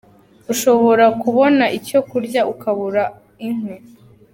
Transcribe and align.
Ushobora 0.53 1.05
kubona 1.21 1.63
icyo 1.77 1.99
kurya 2.09 2.41
ukabura 2.53 3.03
inkwi! 3.47 3.75